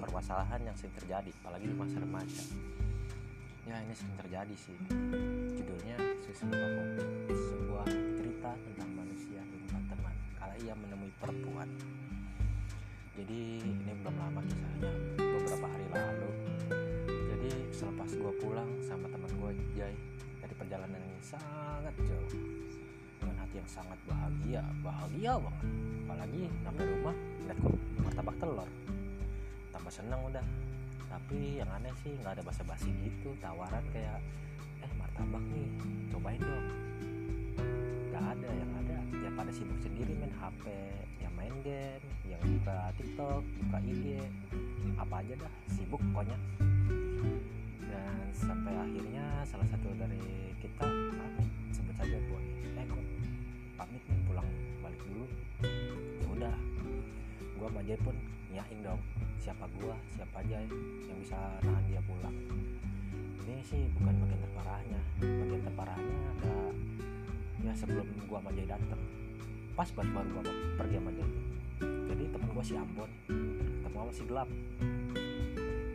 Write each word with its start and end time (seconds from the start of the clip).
permasalahan 0.00 0.66
yang 0.66 0.74
sering 0.74 0.90
terjadi 0.98 1.30
apalagi 1.44 1.70
di 1.70 1.76
masa 1.78 2.02
remaja. 2.02 2.42
Ya 3.62 3.78
ini 3.86 3.94
sering 3.94 4.16
terjadi 4.18 4.54
sih. 4.58 4.74
Judulnya 5.54 5.94
Susurupa 6.26 6.58
Kopi 6.58 7.06
sebuah 7.30 7.86
cerita 8.18 8.50
tentang 8.58 8.90
manusia 8.98 9.38
dan 9.70 9.82
teman 9.86 10.14
kala 10.42 10.58
ia 10.58 10.74
menemui 10.74 11.14
perempuan. 11.22 11.70
Jadi 13.14 13.62
ini 13.62 13.92
belum 14.02 14.16
lama 14.18 14.42
kisahnya 14.42 14.90
beberapa 15.14 15.66
hari 15.70 15.86
lalu. 15.94 16.30
Jadi 17.06 17.50
selepas 17.70 18.10
gue 18.10 18.32
pulang 18.42 18.70
sama 18.82 19.06
teman 19.06 19.30
gue 19.30 19.50
Jai 19.78 19.94
dari 20.42 20.54
perjalanan 20.58 20.98
yang 20.98 21.22
sangat 21.22 21.94
jauh 22.02 22.30
dengan 23.30 23.46
hati 23.46 23.62
yang 23.62 23.70
sangat 23.70 23.98
bahagia 24.10 24.62
bahagia 24.82 25.32
banget. 25.38 25.66
Apalagi 26.02 26.42
sampai 26.66 26.82
rumah 26.82 27.16
lihat 27.46 27.58
kok 27.62 27.74
martabak 28.02 28.36
telur. 28.42 28.68
Tambah 29.70 29.92
seneng 29.94 30.20
udah. 30.26 30.46
Tapi 31.06 31.62
yang 31.62 31.70
aneh 31.70 31.94
sih 32.02 32.10
nggak 32.18 32.34
ada 32.34 32.42
basa-basi 32.42 32.90
gitu 33.06 33.30
tawaran 33.38 33.86
kayak 33.94 34.18
eh 34.82 34.92
martabak 34.98 35.42
nih 35.54 35.70
cobain 36.10 36.42
dong. 36.42 36.66
Nggak 38.10 38.24
ada 38.34 38.50
yang 38.50 38.70
ada 38.82 38.98
ya 39.14 39.30
pada 39.38 39.50
sibuk 39.54 39.78
sendiri 39.78 40.10
main 40.18 40.34
HP 40.34 40.64
yang 41.22 41.34
main 41.38 41.54
game 41.62 42.02
yang 42.26 42.42
buka 42.42 42.90
TikTok 42.98 43.46
buka 43.46 43.78
IG 43.86 44.26
apa 44.98 45.14
aja 45.22 45.34
dah 45.38 45.52
sibuk 45.70 46.02
pokoknya. 46.10 46.38
Dan 47.78 48.26
sampai 48.34 48.74
akhirnya 48.74 49.46
salah 49.46 49.70
satu 49.70 49.86
dari 49.94 50.50
kita 50.58 50.82
pamit 50.82 51.49
gua 57.90 57.98
Jay 57.98 58.06
pun 58.06 58.16
nyaing 58.54 58.86
dong 58.86 59.02
siapa 59.42 59.66
gua? 59.82 59.98
Siapa 60.14 60.46
aja 60.46 60.62
yang 60.62 61.18
bisa 61.18 61.58
nahan 61.58 61.82
dia 61.90 61.98
pulang? 62.06 62.36
Ini 63.50 63.66
sih 63.66 63.82
bukan 63.98 64.14
bagian 64.14 64.40
terparahnya. 64.46 65.00
Bagian 65.18 65.62
terparahnya 65.66 66.16
ada 66.38 66.54
ya 67.66 67.72
sebelum 67.74 68.06
gua 68.30 68.38
sama 68.38 68.54
Jay 68.54 68.62
dateng. 68.70 69.02
Pas 69.74 69.90
pas 69.90 70.06
baru 70.06 70.28
gua 70.38 70.42
pergi 70.78 71.02
sama 71.02 71.10
Jay 71.18 71.30
jadi 71.82 72.24
temen 72.30 72.48
gua 72.54 72.62
si 72.62 72.74
Ambon. 72.78 73.10
Ketemu 73.26 73.98
sama 73.98 74.12
si 74.14 74.22
Gelap. 74.22 74.48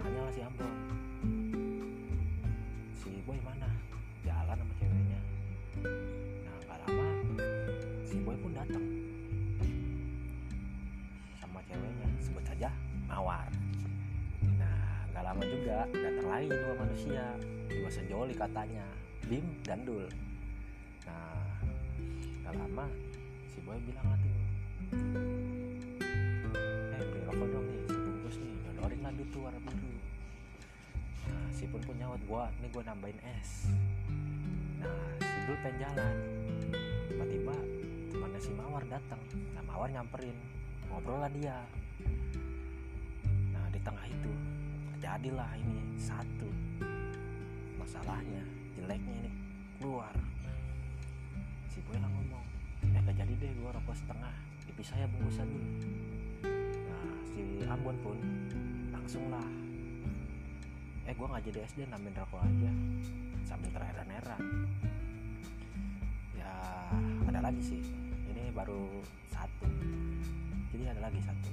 Nanya 0.00 0.20
lah 0.24 0.32
si 0.32 0.40
Ambon. 0.40 0.72
Si 2.96 3.10
Boy 3.28 3.36
mana 3.44 3.68
lama 15.32 15.48
juga 15.48 15.88
datang 15.96 16.28
lagi 16.28 16.46
dua 16.52 16.74
manusia. 16.76 17.24
Dua 17.72 17.88
sejoli 17.88 18.36
katanya 18.36 18.84
Bim 19.24 19.64
dan 19.64 19.80
Dul. 19.80 20.04
Nah 21.08 21.48
gak 22.44 22.52
lama 22.52 22.84
si 23.48 23.56
Boy 23.64 23.80
bilang 23.80 24.12
lagi 24.12 24.28
eh 26.92 27.00
beli 27.00 27.24
rokok 27.24 27.48
dong 27.48 27.64
nih 27.64 27.80
sebungkus 27.88 28.36
nih 28.44 28.52
nyodorin 28.60 29.00
lah 29.00 29.12
tuh 29.32 29.40
warna 29.40 29.60
biru 29.64 29.92
nah 31.24 31.48
si 31.48 31.64
pun 31.64 31.80
punya 31.80 32.04
nyaut 32.04 32.20
gua 32.28 32.52
nih 32.60 32.68
gua 32.68 32.82
nambahin 32.92 33.16
es. 33.40 33.72
Nah 34.84 35.16
si 35.16 35.38
Dul 35.48 35.56
pengen 35.64 35.80
jalan. 35.80 36.16
Tiba-tiba 37.08 37.56
temannya 38.12 38.36
si 38.36 38.52
Mawar 38.52 38.84
datang. 38.84 39.22
Nah 39.56 39.64
Mawar 39.64 39.88
nyamperin 39.88 40.36
ngobrol 40.92 41.24
lah 41.24 41.32
dia. 41.32 41.56
Nah 43.48 43.64
di 43.72 43.80
tengah 43.80 44.04
itu 44.04 44.32
terjadilah 45.02 45.50
ini 45.58 45.98
satu 45.98 46.46
masalahnya 47.74 48.38
jeleknya 48.78 49.26
ini 49.26 49.34
keluar. 49.82 50.14
Si 51.66 51.82
Boy 51.82 51.98
lah 51.98 52.06
ngomong 52.06 52.46
eh 52.86 53.02
gak 53.10 53.18
jadi 53.18 53.34
deh 53.34 53.50
gua 53.58 53.74
rokok 53.74 53.98
setengah 53.98 54.30
dipisah 54.62 55.02
ya 55.02 55.10
bungkusan 55.10 55.50
dulu. 55.50 55.68
Nah 56.86 57.18
si 57.26 57.42
Ambon 57.66 57.98
pun 57.98 58.14
langsung 58.94 59.26
lah 59.26 59.42
eh 61.10 61.14
gua 61.18 61.34
nggak 61.34 61.50
jadi 61.50 61.66
SD 61.66 61.90
nambahin 61.90 62.22
rokok 62.22 62.38
aja 62.38 62.70
sambil 63.42 63.74
terheran-heran 63.74 64.42
ya 66.38 66.54
ada 67.26 67.40
lagi 67.42 67.58
sih 67.58 67.82
ini 68.30 68.54
baru 68.54 69.02
satu. 69.34 69.66
Jadi 70.70 70.94
ada 70.94 71.10
lagi 71.10 71.18
satu 71.26 71.50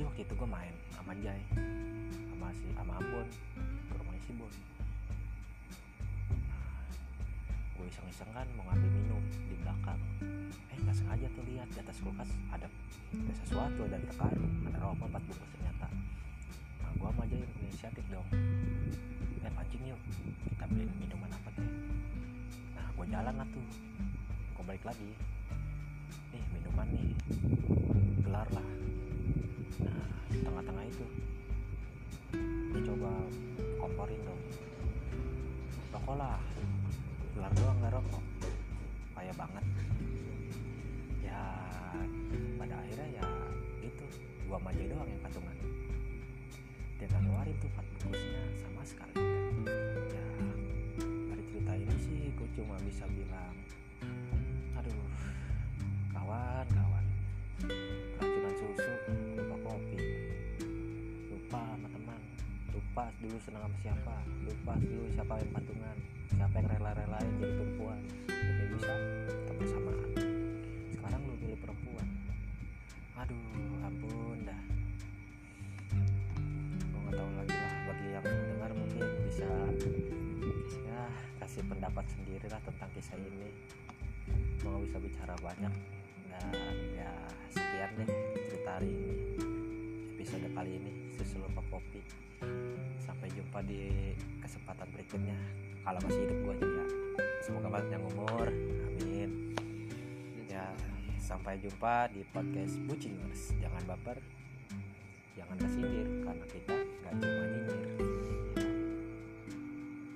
jadi 0.00 0.08
waktu 0.08 0.24
itu 0.24 0.32
gue 0.32 0.48
main 0.48 0.74
sama 0.96 1.12
Jai 1.20 1.44
sama 2.32 2.48
si 2.56 2.64
sama 2.72 2.96
Ambon 2.96 3.28
ke 3.60 3.92
rumahnya 4.00 4.20
si 4.24 4.32
Boy 4.32 4.48
gue 7.76 7.84
iseng-iseng 7.84 8.32
kan 8.32 8.48
mau 8.56 8.64
ngambil 8.72 8.88
minum 8.96 9.20
di 9.44 9.60
belakang. 9.60 10.00
Eh 10.72 10.76
nggak 10.80 10.96
sengaja 10.96 11.28
tuh 11.36 11.44
lihat 11.44 11.68
di 11.68 11.84
atas 11.84 12.00
kulkas 12.00 12.32
ada 12.48 12.64
ada 13.12 13.32
sesuatu 13.44 13.80
ada 13.92 14.00
terkarung 14.08 14.48
ada 14.72 14.80
rokok 14.80 15.04
empat 15.04 15.22
bungkus 15.28 15.50
ternyata. 15.52 15.88
Nah 16.80 16.90
gue 16.96 17.08
sama 17.12 17.24
Jai 17.28 17.44
inisiatif 17.60 18.04
dong. 18.08 18.28
Eh 19.44 19.52
pancing 19.52 19.84
yuk 19.84 20.00
kita 20.48 20.64
beliin 20.64 20.88
minuman 20.96 21.28
apa 21.28 21.48
deh 21.60 21.68
nah 22.72 22.88
gue 22.88 23.04
jalan 23.04 23.34
lah 23.36 23.48
tuh. 23.52 23.68
Gue 24.56 24.64
balik 24.64 24.84
lagi. 24.88 25.12
Nih 26.32 26.44
minuman 26.56 26.88
nih 26.88 27.12
gelar 28.24 28.48
lah. 28.48 28.64
nah 28.64 29.09
tengah-tengah 30.38 30.84
itu. 30.86 31.06
Gue 32.70 32.80
coba 32.86 33.10
komporin 33.82 34.20
dong. 34.22 34.40
Rokok 35.90 36.14
lah. 36.14 36.38
Gelar 37.34 37.52
doang 37.58 37.76
nggak 37.82 37.92
rokok. 37.98 38.24
Payah 39.18 39.34
banget. 39.34 39.64
Ya 41.26 41.42
pada 42.56 42.74
akhirnya 42.78 43.06
ya 43.18 43.26
itu. 43.82 44.06
Gua 44.46 44.58
Jay 44.74 44.86
doang 44.86 45.06
yang 45.06 45.22
patungan. 45.22 45.56
Dia 46.98 47.06
nggak 47.10 47.22
ngeluarin 47.26 47.56
tuh 47.58 47.70
empat 47.74 47.86
bungkusnya 47.98 48.42
sama 48.62 48.82
sekali. 48.86 49.14
Ya 50.10 50.26
dari 51.30 51.42
cerita 51.50 51.72
ini 51.74 51.96
sih 52.00 52.20
gue 52.34 52.48
cuma 52.56 52.76
bisa 52.86 53.04
bilang 53.12 53.54
dulu 63.30 63.38
senang 63.46 63.62
sama 63.62 63.78
siapa 63.78 64.16
lupa 64.42 64.74
dulu 64.82 65.06
siapa 65.14 65.38
yang 65.38 65.50
patungan 65.54 65.96
siapa 66.34 66.54
yang 66.58 66.66
rela-relain 66.66 67.32
jadi 67.38 67.54
perempuan 67.62 67.98
tapi 68.26 68.64
bisa 68.74 68.94
kebersamaan 69.46 70.10
sekarang 70.90 71.20
lu 71.30 71.34
pilih 71.38 71.58
perempuan. 71.62 72.06
Aduh 73.22 73.86
ampun 73.86 74.38
dah. 74.42 74.62
Gue 76.74 76.98
nggak 77.06 77.14
tahu 77.14 77.30
lagi 77.38 77.54
lah 77.54 77.74
bagi 77.86 78.06
yang 78.10 78.26
dengar 78.26 78.70
mungkin 78.74 79.06
bisa 79.30 79.50
ya 80.90 81.02
kasih 81.38 81.62
pendapat 81.70 82.04
sendiri 82.10 82.50
lah 82.50 82.58
tentang 82.66 82.90
kisah 82.98 83.14
ini. 83.14 83.54
Nggak 84.58 84.80
bisa 84.90 84.96
bicara 84.98 85.34
banyak 85.38 85.74
dan 86.34 86.74
ya 86.98 87.14
sekian 87.54 87.90
deh 87.94 88.10
cerita 88.50 88.70
hari 88.74 88.90
ini 88.90 89.49
episode 90.20 90.52
kali 90.52 90.76
ini 90.76 90.92
susu 91.16 91.40
lupa 91.40 91.64
kopi. 91.72 92.04
Sampai 93.00 93.32
jumpa 93.32 93.64
di 93.64 94.12
kesempatan 94.44 94.84
berikutnya. 94.92 95.32
Kalau 95.80 95.96
masih 96.04 96.28
hidup 96.28 96.38
gue 96.44 96.54
ya 96.60 96.84
semoga 97.40 97.72
panjang 97.72 98.04
umur. 98.04 98.44
Amin. 99.00 99.56
Ya 100.44 100.76
sampai 101.16 101.56
jumpa 101.64 102.12
di 102.12 102.20
podcast 102.36 102.76
buciners 102.84 103.56
jangan 103.64 103.80
baper. 103.88 104.20
Jangan 105.40 105.56
kesindir 105.56 106.04
karena 106.28 106.46
kita 106.52 106.76
gak 107.00 107.14
cuma 107.16 107.42
nyinyir 107.48 107.80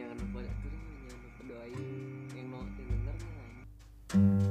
jangan 0.00 0.16
lupa 0.16 0.40
jangan 0.48 1.20
lupa 1.28 1.42
doain 1.44 1.88
yang 2.32 2.46
mau 2.48 2.64
yang 2.64 2.88
denger 2.88 3.16
kan 3.20 4.48